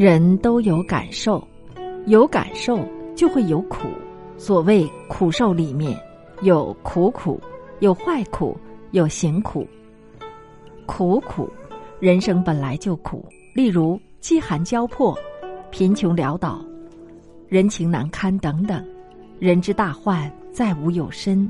[0.00, 1.46] 人都有感受，
[2.06, 2.78] 有感受
[3.14, 3.86] 就会有苦。
[4.38, 5.94] 所谓苦受里面
[6.40, 7.38] 有苦苦，
[7.80, 8.58] 有坏苦，
[8.92, 9.68] 有行苦。
[10.86, 11.52] 苦苦，
[11.98, 13.22] 人生本来就苦。
[13.52, 15.14] 例如饥寒交迫、
[15.70, 16.64] 贫穷潦倒、
[17.46, 18.82] 人情难堪等等。
[19.38, 21.46] 人之大患在无有身。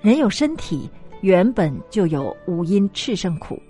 [0.00, 0.88] 人有身体，
[1.22, 3.60] 原本就有五阴炽盛苦，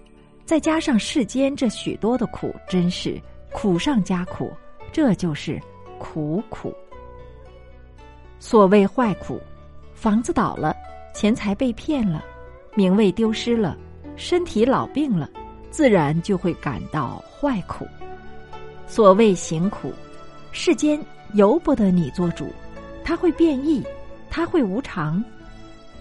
[0.45, 3.19] 再加上世间这许多的苦，真是。
[3.59, 4.53] 苦上加苦，
[4.93, 5.59] 这就是
[5.99, 6.75] 苦苦。
[8.39, 9.41] 所谓坏苦，
[9.95, 10.77] 房子倒了，
[11.15, 12.23] 钱财被骗了，
[12.75, 13.75] 名位丢失了，
[14.15, 15.31] 身体老病了，
[15.71, 17.87] 自然就会感到坏苦。
[18.87, 19.91] 所谓行苦，
[20.53, 22.53] 世间由不得你做主，
[23.03, 23.83] 它会变异，
[24.29, 25.25] 它会无常。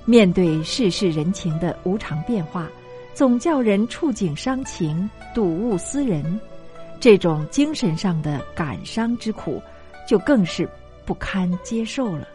[0.03, 2.67] 面对世事人情的无常变化，
[3.13, 6.37] 总叫人触景伤情，睹物思人。
[7.05, 9.61] 这种精神上的感伤之苦，
[10.07, 10.67] 就更是
[11.05, 12.27] 不堪接受了。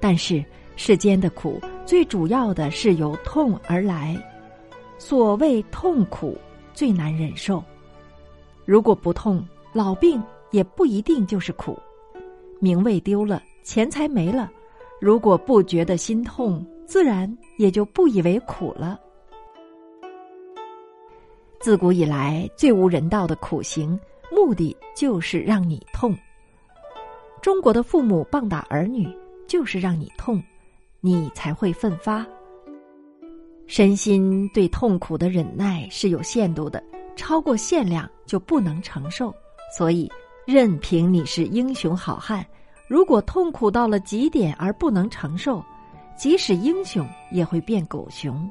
[0.00, 0.42] 但是
[0.76, 4.16] 世间的苦，最主要的是由痛而来。
[4.96, 6.38] 所谓痛苦
[6.72, 7.62] 最难忍受，
[8.64, 11.78] 如果不痛，老病也不一定就是苦。
[12.60, 14.50] 名位丢了，钱财没了，
[15.02, 18.98] 如果不觉得心痛，自然也就不以为苦了。
[21.64, 23.98] 自古以来，最无人道的苦行，
[24.30, 26.14] 目的就是让你痛。
[27.40, 29.08] 中国的父母棒打儿女，
[29.46, 30.42] 就是让你痛，
[31.00, 32.22] 你才会奋发。
[33.66, 36.84] 身心对痛苦的忍耐是有限度的，
[37.16, 39.34] 超过限量就不能承受。
[39.74, 40.12] 所以，
[40.46, 42.44] 任凭你是英雄好汉，
[42.86, 45.64] 如果痛苦到了极点而不能承受，
[46.14, 48.46] 即使英雄也会变狗熊，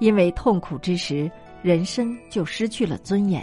[0.00, 1.30] 因为痛苦之时。
[1.62, 3.42] 人生就失去了尊严，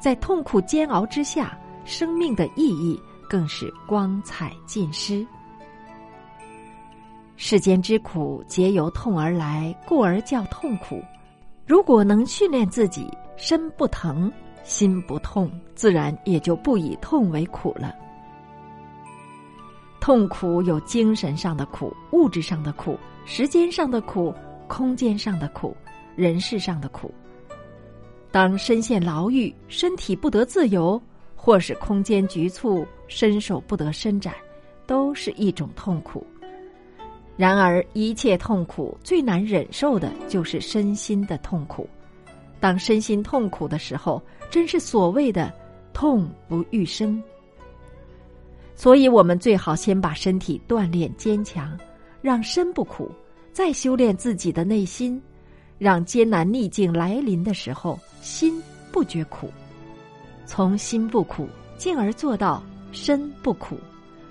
[0.00, 5.26] 在痛苦煎熬之下，生命的意义更是光彩尽失。
[7.36, 11.02] 世间之苦皆由痛而来，故而叫痛苦。
[11.66, 14.32] 如果能训练自己身不疼、
[14.64, 17.94] 心不痛，自然也就不以痛为苦了。
[20.00, 24.32] 痛苦有精神上的苦、物质上的苦、时间上的苦、
[24.66, 25.76] 空间上的苦、
[26.16, 27.12] 人事上的苦。
[28.30, 31.00] 当身陷牢狱，身体不得自由，
[31.34, 34.34] 或是空间局促，伸手不得伸展，
[34.86, 36.26] 都是一种痛苦。
[37.36, 41.88] 然而，一切痛苦最难忍受的就是身心的痛苦。
[42.60, 45.52] 当身心痛苦的时候，真是所谓的
[45.92, 47.22] 痛不欲生。
[48.74, 51.78] 所以我们最好先把身体锻炼坚强，
[52.20, 53.10] 让身不苦，
[53.52, 55.20] 再修炼自己的内心。
[55.78, 58.60] 让艰难逆境来临的时候，心
[58.92, 59.50] 不觉苦，
[60.44, 62.62] 从心不苦进而做到
[62.92, 63.78] 身不苦。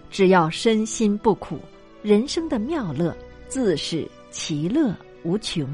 [0.09, 1.59] 只要身心不苦，
[2.01, 3.15] 人生的妙乐
[3.49, 5.67] 自是其乐无穷。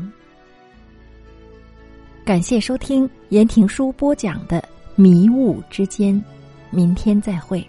[2.26, 4.60] 感谢收听言庭书播讲的
[4.96, 6.16] 《迷雾之间》，
[6.72, 7.64] 明天再会。